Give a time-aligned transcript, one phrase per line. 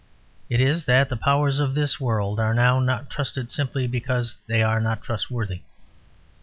[0.49, 4.63] It is that the powers of this world are now not trusted simply because they
[4.63, 5.61] are not trustworthy.